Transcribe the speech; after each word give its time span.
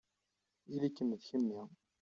Ili-kem 0.73 1.09
d 1.19 1.21
kemmi. 1.27 1.61